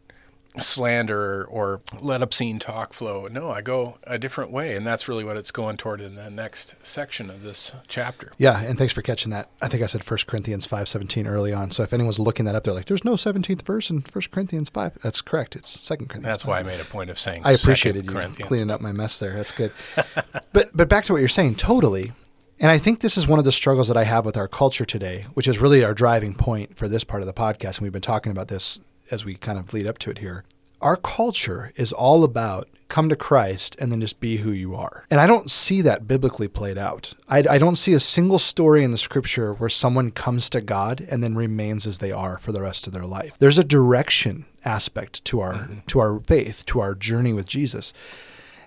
slander 0.58 1.44
or 1.44 1.80
let 2.00 2.22
obscene 2.22 2.58
talk 2.58 2.92
flow. 2.92 3.26
No, 3.26 3.50
I 3.50 3.60
go 3.60 3.98
a 4.04 4.18
different 4.18 4.50
way, 4.50 4.76
and 4.76 4.86
that's 4.86 5.08
really 5.08 5.24
what 5.24 5.36
it's 5.36 5.50
going 5.50 5.76
toward 5.76 6.00
in 6.00 6.14
the 6.14 6.30
next 6.30 6.74
section 6.82 7.30
of 7.30 7.42
this 7.42 7.72
chapter. 7.88 8.32
Yeah, 8.38 8.60
and 8.60 8.78
thanks 8.78 8.92
for 8.92 9.02
catching 9.02 9.30
that. 9.30 9.50
I 9.60 9.68
think 9.68 9.82
I 9.82 9.86
said 9.86 10.08
1 10.08 10.18
Corinthians 10.26 10.66
5:17 10.66 11.26
early 11.26 11.52
on. 11.52 11.70
So 11.70 11.82
if 11.82 11.92
anyone's 11.92 12.18
looking 12.18 12.44
that 12.46 12.54
up, 12.54 12.64
they're 12.64 12.74
like, 12.74 12.86
"There's 12.86 13.04
no 13.04 13.16
17th 13.16 13.62
verse 13.62 13.90
in 13.90 14.04
1 14.12 14.30
Corinthians 14.30 14.70
5." 14.70 14.98
That's 15.02 15.22
correct. 15.22 15.56
It's 15.56 15.86
2 15.86 16.08
Corinthians. 16.08 16.24
That's 16.24 16.42
5. 16.42 16.48
why 16.48 16.60
I 16.60 16.62
made 16.62 16.80
a 16.80 16.84
point 16.84 17.10
of 17.10 17.18
saying. 17.18 17.40
I 17.44 17.52
appreciated 17.52 18.04
you 18.04 18.10
Corinthians. 18.10 18.46
cleaning 18.48 18.70
up 18.70 18.80
my 18.80 18.92
mess 18.92 19.18
there. 19.18 19.34
That's 19.34 19.52
good. 19.52 19.72
but 20.52 20.70
but 20.74 20.88
back 20.88 21.04
to 21.04 21.12
what 21.12 21.18
you're 21.18 21.28
saying, 21.28 21.56
totally. 21.56 22.12
And 22.60 22.70
I 22.70 22.78
think 22.78 23.00
this 23.00 23.18
is 23.18 23.26
one 23.26 23.40
of 23.40 23.44
the 23.44 23.52
struggles 23.52 23.88
that 23.88 23.96
I 23.96 24.04
have 24.04 24.24
with 24.24 24.36
our 24.36 24.46
culture 24.46 24.84
today, 24.84 25.26
which 25.34 25.48
is 25.48 25.58
really 25.58 25.84
our 25.84 25.92
driving 25.92 26.34
point 26.34 26.76
for 26.76 26.88
this 26.88 27.02
part 27.02 27.20
of 27.20 27.26
the 27.26 27.32
podcast. 27.32 27.78
And 27.78 27.80
we've 27.80 27.92
been 27.92 28.00
talking 28.00 28.30
about 28.30 28.46
this 28.46 28.78
as 29.10 29.24
we 29.24 29.34
kind 29.34 29.58
of 29.58 29.72
lead 29.72 29.86
up 29.86 29.98
to 29.98 30.10
it 30.10 30.18
here. 30.18 30.44
Our 30.80 30.96
culture 30.96 31.72
is 31.76 31.92
all 31.92 32.24
about 32.24 32.68
come 32.88 33.08
to 33.08 33.16
Christ 33.16 33.76
and 33.80 33.90
then 33.90 34.00
just 34.00 34.20
be 34.20 34.36
who 34.36 34.50
you 34.52 34.74
are. 34.74 35.04
And 35.10 35.18
I 35.18 35.26
don't 35.26 35.50
see 35.50 35.80
that 35.82 36.06
biblically 36.06 36.48
played 36.48 36.78
out. 36.78 37.14
I, 37.28 37.38
I 37.50 37.58
don't 37.58 37.76
see 37.76 37.92
a 37.92 38.00
single 38.00 38.38
story 38.38 38.84
in 38.84 38.92
the 38.92 38.98
scripture 38.98 39.54
where 39.54 39.70
someone 39.70 40.10
comes 40.10 40.48
to 40.50 40.60
God 40.60 41.04
and 41.08 41.22
then 41.22 41.34
remains 41.34 41.86
as 41.86 41.98
they 41.98 42.12
are 42.12 42.38
for 42.38 42.52
the 42.52 42.62
rest 42.62 42.86
of 42.86 42.92
their 42.92 43.06
life. 43.06 43.34
There's 43.38 43.58
a 43.58 43.64
direction 43.64 44.44
aspect 44.64 45.24
to 45.26 45.40
our 45.40 45.54
mm-hmm. 45.54 45.78
to 45.86 45.98
our 45.98 46.20
faith, 46.20 46.64
to 46.66 46.80
our 46.80 46.94
journey 46.94 47.32
with 47.32 47.46
Jesus. 47.46 47.92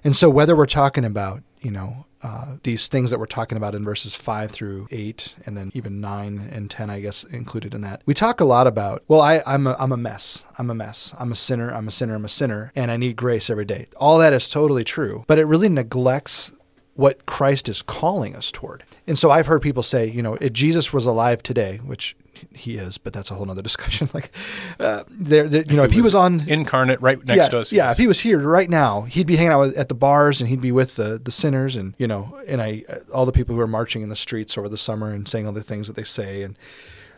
And 0.04 0.16
so, 0.16 0.30
whether 0.30 0.56
we're 0.56 0.66
talking 0.66 1.06
about, 1.06 1.44
you 1.68 1.74
know, 1.74 2.06
uh, 2.24 2.56
these 2.64 2.88
things 2.88 3.12
that 3.12 3.20
we're 3.20 3.26
talking 3.26 3.58
about 3.58 3.76
in 3.76 3.84
verses 3.84 4.16
5 4.16 4.52
through 4.52 4.88
8, 4.90 5.36
and 5.46 5.58
then 5.58 5.70
even 5.74 6.00
9 6.00 6.50
and 6.50 6.72
10, 6.72 6.90
I 6.90 7.02
guess, 7.02 7.26
included 7.26 7.74
in 7.74 7.82
that, 7.82 8.04
we 8.06 8.14
talk 8.14 8.40
a 8.40 8.46
lot 8.46 8.68
about, 8.68 9.04
well, 9.10 9.20
I, 9.20 9.44
I'm, 9.46 9.68
a, 9.68 9.76
I'm 9.78 9.92
a 9.92 9.98
mess. 9.98 10.46
I'm 10.58 10.70
a 10.70 10.74
mess. 10.74 11.14
I'm 11.20 11.30
a 11.30 11.36
sinner. 11.36 11.70
I'm 11.70 11.90
a 11.90 11.92
sinner. 11.92 12.16
I'm 12.16 12.24
a 12.24 12.30
sinner. 12.30 12.72
And 12.74 12.90
I 12.90 12.96
need 12.96 13.18
grace 13.18 13.50
every 13.50 13.66
day. 13.66 13.90
All 13.98 14.18
that 14.20 14.32
is 14.32 14.50
totally 14.50 14.86
true. 14.86 15.26
But 15.28 15.40
it 15.40 15.44
really 15.44 15.68
neglects 15.68 16.54
what 16.94 17.26
Christ 17.26 17.68
is 17.68 17.82
calling 17.82 18.34
us 18.34 18.50
toward. 18.50 18.86
And 19.06 19.20
so 19.20 19.30
I've 19.30 19.48
heard 19.48 19.62
people 19.62 19.84
say, 19.84 20.10
you 20.10 20.22
know, 20.22 20.36
if 20.36 20.54
Jesus 20.54 20.94
was 20.94 21.06
alive 21.06 21.44
today, 21.44 21.82
which 21.84 22.16
he 22.54 22.76
is, 22.78 22.98
but 22.98 23.14
that's 23.14 23.32
a 23.32 23.36
whole 23.36 23.50
other 23.50 23.62
discussion. 23.70 24.10
like, 24.14 24.32
uh, 24.80 25.04
there, 25.10 25.48
there- 25.48 25.64
you 25.64 25.76
know, 25.76 25.84
if 25.84 25.92
he 25.92 26.02
was 26.02 26.16
on 26.16 26.48
incarnate 26.48 27.02
right 27.02 27.24
next 27.26 27.38
yeah, 27.38 27.48
to 27.50 27.60
us. 27.60 27.72
Yeah, 27.72 27.92
if 27.92 27.98
he 27.98 28.08
was 28.08 28.20
here 28.20 28.40
right 28.40 28.70
now, 28.70 29.02
he'd 29.02 29.28
be 29.28 29.36
hanging 29.36 29.52
out 29.54 29.60
with, 29.60 29.78
at 29.78 29.90
the 29.90 29.96
bars 29.96 30.42
and 30.42 30.50
he'd 30.50 30.62
be 30.62 30.72
with 30.72 30.96
the, 30.96 31.20
the 31.24 31.32
sinners 31.32 31.76
and 31.76 31.94
you 31.98 32.08
know, 32.08 32.40
and 32.48 32.62
I 32.62 32.84
all 33.14 33.26
the 33.26 33.32
people 33.32 33.56
who 33.56 33.62
are 33.62 33.68
marching 33.68 34.02
in 34.02 34.10
the 34.10 34.16
streets 34.16 34.58
over 34.58 34.70
the 34.70 34.78
summer 34.78 35.12
and 35.12 35.28
saying 35.28 35.46
all 35.46 35.54
the 35.54 35.64
things 35.64 35.88
that 35.88 35.96
they 35.96 36.04
say, 36.04 36.44
and 36.44 36.58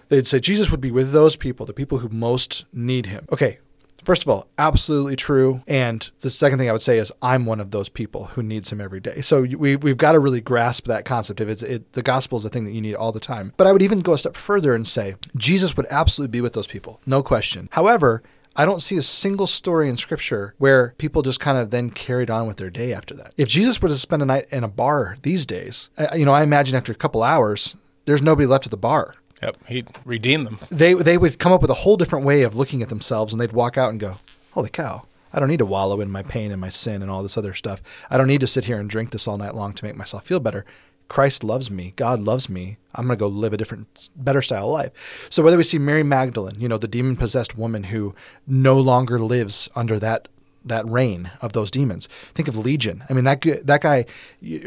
they'd 0.10 0.28
say 0.28 0.40
Jesus 0.40 0.72
would 0.72 0.82
be 0.82 0.92
with 0.92 1.12
those 1.12 1.36
people, 1.36 1.66
the 1.66 1.74
people 1.74 2.00
who 2.00 2.10
most 2.10 2.66
need 2.74 3.06
him. 3.08 3.26
Okay. 3.32 3.60
First 4.04 4.24
of 4.24 4.30
all, 4.30 4.48
absolutely 4.58 5.16
true. 5.16 5.62
And 5.68 6.10
the 6.20 6.30
second 6.30 6.60
thing 6.60 6.70
I 6.70 6.72
would 6.72 6.82
say 6.82 6.98
is 6.98 7.12
I'm 7.22 7.46
one 7.46 7.60
of 7.60 7.72
those 7.72 7.90
people 7.90 8.26
who 8.26 8.44
needs 8.44 8.72
him 8.72 8.82
every 8.82 9.00
day. 9.00 9.22
So 9.22 9.42
we, 9.42 9.76
we've 9.76 9.98
got 9.98 10.14
to 10.14 10.20
really 10.20 10.42
grasp 10.42 10.86
that 10.86 11.06
concept. 11.06 11.42
If 11.42 11.50
it's 11.50 11.64
it, 11.64 11.94
the 11.94 12.04
gospel 12.04 12.38
is 12.38 12.46
a 12.46 12.50
thing 12.50 12.66
that 12.66 12.72
you 12.72 12.82
need 12.82 12.96
all 12.96 13.12
the 13.12 13.20
time. 13.20 13.54
But 13.58 13.68
I 13.68 13.72
would 13.72 13.82
even 13.82 14.02
go 14.02 14.14
a 14.14 14.18
step 14.18 14.36
further 14.36 14.74
and 14.74 14.88
say 14.88 15.16
Jesus 15.36 15.76
would 15.78 15.88
absolutely 15.90 16.32
be 16.32 16.42
with 16.42 16.54
those 16.54 16.68
people, 16.68 17.02
no 17.06 17.22
question. 17.24 17.70
However, 17.72 18.24
I 18.56 18.66
don't 18.66 18.82
see 18.82 18.98
a 18.98 19.02
single 19.02 19.48
story 19.48 19.88
in 19.88 19.96
scripture 19.96 20.54
where 20.58 20.94
people 20.98 21.22
just 21.22 21.40
kind 21.40 21.58
of 21.58 21.70
then 21.70 21.92
carried 21.92 22.30
on 22.30 22.48
with 22.48 22.58
their 22.58 22.70
day 22.70 22.94
after 22.94 23.14
that. 23.16 23.34
If 23.38 23.48
Jesus 23.48 23.82
were 23.82 23.90
to 23.90 23.96
spend 23.96 24.22
a 24.22 24.26
night 24.26 24.48
in 24.52 24.64
a 24.64 24.68
bar 24.68 25.16
these 25.22 25.46
days, 25.46 25.90
you 26.16 26.26
know, 26.26 26.34
I 26.34 26.44
imagine 26.44 26.76
after 26.76 26.92
a 26.92 26.96
couple 26.96 27.24
hours, 27.24 27.78
there's 28.06 28.22
nobody 28.22 28.48
left 28.48 28.66
at 28.66 28.72
the 28.72 28.78
bar. 28.78 29.16
Yep, 29.42 29.58
he'd 29.68 29.88
redeem 30.06 30.44
them. 30.44 30.60
They 30.70 30.94
they 30.94 31.18
would 31.18 31.40
come 31.40 31.54
up 31.54 31.62
with 31.62 31.72
a 31.72 31.76
whole 31.76 31.98
different 31.98 32.26
way 32.26 32.42
of 32.44 32.56
looking 32.56 32.82
at 32.82 32.90
themselves, 32.90 33.34
and 33.34 33.40
they'd 33.40 33.52
walk 33.52 33.78
out 33.78 33.90
and 33.90 34.00
go, 34.00 34.18
"Holy 34.52 34.70
cow! 34.70 35.04
I 35.32 35.40
don't 35.40 35.50
need 35.50 35.60
to 35.60 35.66
wallow 35.66 36.02
in 36.02 36.12
my 36.12 36.24
pain 36.24 36.52
and 36.52 36.60
my 36.60 36.70
sin 36.70 37.02
and 37.02 37.10
all 37.10 37.24
this 37.24 37.38
other 37.38 37.54
stuff. 37.54 37.82
I 38.10 38.18
don't 38.18 38.28
need 38.28 38.42
to 38.42 38.48
sit 38.48 38.66
here 38.66 38.80
and 38.80 38.90
drink 38.90 39.12
this 39.12 39.28
all 39.28 39.38
night 39.38 39.56
long 39.56 39.74
to 39.74 39.86
make 39.86 39.96
myself 39.96 40.26
feel 40.26 40.40
better." 40.40 40.66
Christ 41.08 41.44
loves 41.44 41.72
me. 41.72 41.94
God 41.96 42.20
loves 42.20 42.50
me. 42.50 42.78
I'm 42.94 43.08
going 43.08 43.18
to 43.18 43.20
go 43.20 43.28
live 43.28 43.52
a 43.52 43.58
different, 43.58 44.10
better 44.16 44.44
style 44.44 44.68
of 44.68 44.74
life. 44.74 45.28
So 45.32 45.42
whether 45.42 45.58
we 45.58 45.64
see 45.64 45.80
Mary 45.80 46.04
Magdalene, 46.04 46.62
you 46.62 46.70
know, 46.70 46.78
the 46.78 46.88
demon 46.88 47.18
possessed 47.18 47.58
woman 47.58 47.86
who 47.86 48.14
no 48.46 48.80
longer 48.80 49.20
lives 49.20 49.70
under 49.76 50.00
that 50.00 50.28
that 50.66 50.88
reign 50.88 51.32
of 51.42 51.54
those 51.54 51.72
demons. 51.72 52.10
Think 52.34 52.48
of 52.48 52.58
Legion. 52.58 53.04
I 53.10 53.14
mean, 53.14 53.24
that 53.24 53.42
that 53.66 53.82
guy, 53.82 54.06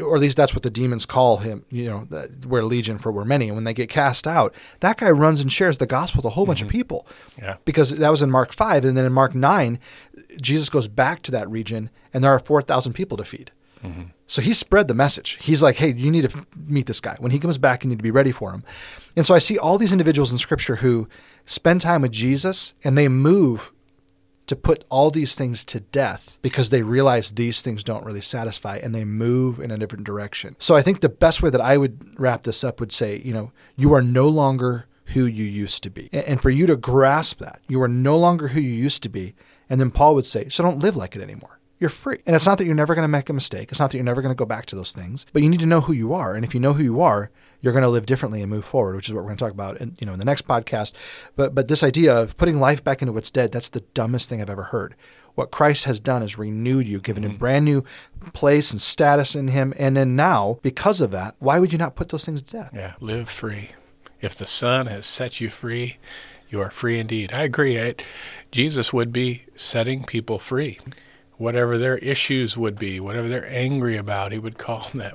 or 0.01 0.15
at 0.15 0.21
least 0.21 0.37
that's 0.37 0.53
what 0.53 0.63
the 0.63 0.69
demons 0.69 1.05
call 1.05 1.37
him. 1.37 1.65
You 1.69 1.89
know, 1.89 2.07
that- 2.09 2.45
we're 2.45 2.63
Legion 2.63 2.97
for 2.97 3.11
we're 3.11 3.25
many. 3.25 3.47
And 3.47 3.55
when 3.55 3.63
they 3.63 3.73
get 3.73 3.89
cast 3.89 4.27
out, 4.27 4.53
that 4.79 4.97
guy 4.97 5.09
runs 5.11 5.39
and 5.39 5.51
shares 5.51 5.77
the 5.77 5.85
gospel 5.85 6.19
with 6.19 6.25
a 6.25 6.31
whole 6.31 6.45
bunch 6.45 6.61
of 6.61 6.67
mm-hmm. 6.67 6.77
people. 6.77 7.07
Yeah. 7.37 7.57
Because 7.65 7.91
that 7.91 8.09
was 8.09 8.21
in 8.21 8.31
Mark 8.31 8.53
five, 8.53 8.85
and 8.85 8.97
then 8.97 9.05
in 9.05 9.13
Mark 9.13 9.35
nine, 9.35 9.79
Jesus 10.41 10.69
goes 10.69 10.87
back 10.87 11.21
to 11.23 11.31
that 11.31 11.49
region, 11.49 11.89
and 12.13 12.23
there 12.23 12.31
are 12.31 12.39
four 12.39 12.61
thousand 12.61 12.93
people 12.93 13.17
to 13.17 13.23
feed. 13.23 13.51
Mm-hmm. 13.83 14.03
So 14.25 14.41
he 14.41 14.53
spread 14.53 14.87
the 14.87 14.93
message. 14.93 15.37
He's 15.41 15.61
like, 15.61 15.75
hey, 15.75 15.93
you 15.93 16.09
need 16.09 16.29
to 16.29 16.45
meet 16.55 16.85
this 16.85 17.01
guy. 17.01 17.17
When 17.19 17.31
he 17.31 17.39
comes 17.39 17.57
back, 17.57 17.83
you 17.83 17.89
need 17.89 17.99
to 17.99 18.03
be 18.03 18.11
ready 18.11 18.31
for 18.31 18.51
him. 18.51 18.63
And 19.15 19.25
so 19.25 19.35
I 19.35 19.39
see 19.39 19.57
all 19.57 19.77
these 19.77 19.91
individuals 19.91 20.31
in 20.31 20.37
scripture 20.37 20.77
who 20.77 21.07
spend 21.45 21.81
time 21.81 22.01
with 22.01 22.13
Jesus 22.13 22.73
and 22.83 22.97
they 22.97 23.09
move 23.09 23.73
to 24.47 24.55
put 24.55 24.83
all 24.89 25.09
these 25.09 25.35
things 25.35 25.63
to 25.65 25.79
death 25.79 26.37
because 26.41 26.69
they 26.69 26.81
realize 26.81 27.31
these 27.31 27.61
things 27.61 27.83
don't 27.83 28.05
really 28.05 28.21
satisfy 28.21 28.77
and 28.77 28.93
they 28.93 29.05
move 29.05 29.59
in 29.59 29.71
a 29.71 29.77
different 29.77 30.05
direction. 30.05 30.55
So 30.59 30.75
I 30.75 30.81
think 30.81 30.99
the 30.99 31.09
best 31.09 31.41
way 31.41 31.49
that 31.49 31.61
I 31.61 31.77
would 31.77 32.19
wrap 32.19 32.43
this 32.43 32.63
up 32.63 32.79
would 32.79 32.91
say, 32.91 33.21
you 33.23 33.33
know, 33.33 33.51
you 33.75 33.93
are 33.93 34.01
no 34.01 34.27
longer 34.27 34.87
who 35.07 35.25
you 35.25 35.45
used 35.45 35.83
to 35.83 35.89
be. 35.89 36.09
And 36.11 36.41
for 36.41 36.49
you 36.49 36.65
to 36.67 36.75
grasp 36.75 37.39
that, 37.39 37.61
you 37.67 37.81
are 37.81 37.87
no 37.87 38.17
longer 38.17 38.49
who 38.49 38.61
you 38.61 38.71
used 38.71 39.03
to 39.03 39.09
be. 39.09 39.35
And 39.69 39.79
then 39.79 39.91
Paul 39.91 40.15
would 40.15 40.25
say, 40.25 40.49
so 40.49 40.63
don't 40.63 40.83
live 40.83 40.95
like 40.95 41.15
it 41.15 41.21
anymore. 41.21 41.59
You're 41.83 41.89
free. 41.89 42.19
And 42.25 42.33
it's 42.33 42.45
not 42.45 42.57
that 42.59 42.65
you're 42.65 42.75
never 42.75 42.95
going 42.95 43.03
to 43.03 43.09
make 43.09 43.27
a 43.29 43.33
mistake. 43.33 43.69
It's 43.71 43.79
not 43.79 43.91
that 43.91 43.97
you're 43.97 44.05
never 44.05 44.21
going 44.21 44.33
to 44.33 44.37
go 44.37 44.45
back 44.45 44.65
to 44.67 44.75
those 44.77 44.93
things, 44.93 45.25
but 45.33 45.43
you 45.43 45.49
need 45.49 45.59
to 45.59 45.65
know 45.65 45.81
who 45.81 45.91
you 45.91 46.13
are. 46.13 46.33
And 46.33 46.45
if 46.45 46.53
you 46.53 46.59
know 46.61 46.71
who 46.71 46.83
you 46.83 47.01
are, 47.01 47.29
you're 47.59 47.73
going 47.73 47.83
to 47.83 47.89
live 47.89 48.05
differently 48.05 48.41
and 48.41 48.49
move 48.49 48.63
forward, 48.63 48.95
which 48.95 49.07
is 49.09 49.13
what 49.13 49.19
we're 49.23 49.27
going 49.31 49.37
to 49.37 49.43
talk 49.43 49.51
about 49.51 49.77
in, 49.81 49.97
you 49.99 50.07
know, 50.07 50.13
in 50.13 50.19
the 50.19 50.23
next 50.25 50.47
podcast. 50.47 50.93
But 51.35 51.53
but 51.53 51.67
this 51.67 51.83
idea 51.83 52.15
of 52.15 52.37
putting 52.37 52.57
life 52.59 52.81
back 52.83 53.01
into 53.01 53.11
what's 53.11 53.31
dead, 53.31 53.51
that's 53.51 53.67
the 53.69 53.81
dumbest 53.93 54.29
thing 54.29 54.41
I've 54.41 54.49
ever 54.49 54.63
heard. 54.63 54.95
What 55.35 55.51
Christ 55.51 55.83
has 55.85 55.99
done 55.99 56.23
is 56.23 56.37
renewed 56.37 56.87
you, 56.87 56.99
given 57.01 57.23
Mm-hmm. 57.25 57.35
a 57.35 57.37
brand 57.37 57.65
new 57.65 57.83
place 58.33 58.71
and 58.71 58.81
status 58.81 59.35
in 59.35 59.49
him. 59.49 59.73
And 59.77 59.97
then 59.97 60.15
now, 60.15 60.59
because 60.61 61.01
of 61.01 61.11
that, 61.11 61.35
why 61.39 61.59
would 61.59 61.73
you 61.73 61.77
not 61.77 61.95
put 61.95 62.09
those 62.09 62.23
things 62.25 62.41
to 62.41 62.49
death? 62.57 62.71
Yeah, 62.73 62.93
live 63.01 63.27
free. 63.29 63.71
If 64.21 64.35
the 64.35 64.45
Son 64.45 64.85
has 64.87 65.05
set 65.05 65.41
you 65.41 65.49
free, 65.49 65.97
you 66.49 66.61
are 66.61 66.69
free 66.71 66.97
indeed. 66.99 67.33
I 67.33 67.41
agree. 67.43 67.81
I, 67.81 67.95
Jesus 68.51 68.93
would 68.93 69.11
be 69.11 69.43
setting 69.55 70.03
people 70.05 70.37
free. 70.39 70.79
Whatever 71.43 71.77
their 71.77 71.97
issues 71.97 72.55
would 72.55 72.79
be, 72.79 73.01
whatever 73.01 73.27
they're 73.27 73.49
angry 73.49 73.97
about, 73.97 74.31
he 74.31 74.39
would 74.39 74.57
call 74.57 74.87
that. 74.93 75.13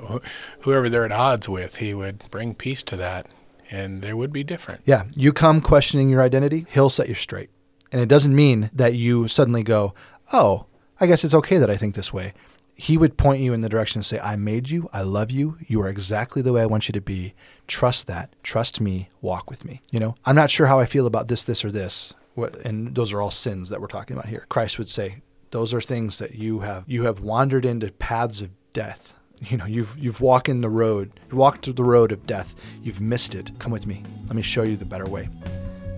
Whoever 0.61 0.90
they're 0.90 1.06
at 1.06 1.12
odds 1.12 1.49
with, 1.49 1.76
he 1.76 1.94
would 1.94 2.23
bring 2.30 2.54
peace 2.54 2.82
to 2.82 2.97
that, 2.97 3.26
and 3.70 4.02
there 4.02 4.14
would 4.14 4.30
be 4.30 4.44
different. 4.44 4.82
Yeah, 4.85 5.04
you 5.16 5.32
come 5.32 5.62
questioning 5.62 6.11
your 6.11 6.20
identity, 6.20 6.66
he'll 6.70 6.90
set 6.90 7.08
you 7.08 7.14
straight. 7.14 7.49
And 7.90 8.02
it 8.02 8.11
doesn't 8.11 8.37
mean 8.37 8.68
that 8.75 8.94
you 8.94 9.26
suddenly 9.26 9.62
go, 9.62 9.94
oh, 10.30 10.66
I 11.00 11.06
guess 11.06 11.25
it's 11.25 11.32
okay 11.32 11.56
that 11.56 11.70
I 11.70 11.78
think 11.78 11.94
this 11.94 12.12
way. 12.12 12.35
He 12.75 12.99
would 12.99 13.16
point 13.16 13.40
you 13.40 13.54
in 13.54 13.62
the 13.62 13.68
direction 13.70 14.00
and 14.00 14.06
say, 14.06 14.20
I 14.20 14.37
made 14.37 14.68
you, 14.68 14.90
I 14.92 15.00
love 15.00 15.30
you, 15.30 15.56
you 15.66 15.80
are 15.80 15.88
exactly 15.88 16.42
the 16.42 16.52
way 16.52 16.61
I 16.61 16.66
want 16.66 16.88
you 16.88 16.92
to 16.92 17.00
be. 17.00 17.32
Trust 17.66 18.06
that, 18.06 18.35
trust 18.42 18.82
me, 18.82 19.08
walk 19.23 19.49
with 19.49 19.64
me. 19.64 19.80
You 19.90 19.99
know, 19.99 20.14
I'm 20.26 20.37
not 20.37 20.50
sure 20.50 20.66
how 20.66 20.78
I 20.78 20.85
feel 20.85 21.06
about 21.06 21.28
this, 21.28 21.44
this, 21.44 21.64
or 21.64 21.73
this. 21.73 22.12
What, 22.35 22.54
and 22.66 22.94
those 22.94 23.14
are 23.14 23.23
all 23.23 23.32
sins 23.32 23.70
that 23.70 23.80
we're 23.80 23.88
talking 23.88 24.14
about 24.14 24.28
here. 24.28 24.44
Christ 24.50 24.78
would 24.78 24.90
say, 24.90 25.23
those 25.50 25.74
are 25.74 25.80
things 25.80 26.18
that 26.18 26.34
you 26.34 26.60
have 26.60 26.84
you 26.86 27.04
have 27.04 27.20
wandered 27.20 27.64
into 27.64 27.90
paths 27.92 28.40
of 28.40 28.50
death. 28.72 29.14
You 29.40 29.56
know, 29.56 29.66
you've 29.66 29.96
you've 29.98 30.20
walked 30.20 30.48
in 30.48 30.60
the 30.62 30.68
road, 30.68 31.12
you 31.30 31.36
walked 31.36 31.74
the 31.74 31.84
road 31.84 32.12
of 32.12 32.26
death. 32.26 32.54
You've 32.82 33.00
missed 33.00 33.34
it. 33.34 33.52
Come 33.58 33.72
with 33.72 33.86
me. 33.86 34.02
Let 34.26 34.34
me 34.34 34.42
show 34.42 34.62
you 34.62 34.76
the 34.76 34.84
better 34.84 35.06
way. 35.06 35.28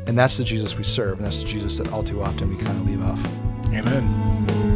And 0.07 0.19
that's 0.19 0.37
the 0.37 0.45
Jesus 0.45 0.76
we 0.76 0.85
serve, 0.85 1.19
and 1.19 1.26
that's 1.26 1.40
the 1.42 1.49
Jesus 1.49 1.78
that 1.78 1.90
all 1.92 2.02
too 2.02 2.23
often 2.23 2.54
we 2.54 2.62
kind 2.62 2.76
of 2.78 2.87
leave 2.87 3.02
off. 3.02 3.25
Amen. 3.73 4.70